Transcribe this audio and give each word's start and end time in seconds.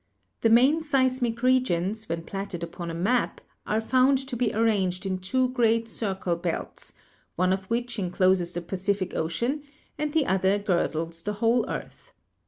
The 0.41 0.49
main 0.49 0.81
seismic 0.81 1.43
regions, 1.43 2.09
when 2.09 2.23
platted 2.23 2.63
upon 2.63 2.89
a 2.89 2.93
map, 2.95 3.39
are 3.67 3.79
found 3.79 4.17
to 4.29 4.35
be 4.35 4.51
ar 4.51 4.63
ranged 4.63 5.05
in 5.05 5.19
two 5.19 5.49
great 5.49 5.87
circle 5.87 6.35
belts, 6.35 6.91
one 7.35 7.53
of 7.53 7.65
which 7.65 7.99
encloses 7.99 8.51
the 8.51 8.61
Pacific 8.63 9.13
Ocean 9.13 9.61
and 9.99 10.11
the 10.11 10.25
other 10.25 10.57
girdles 10.57 11.21
the 11.21 11.33
whole 11.33 11.69
earth. 11.69 12.15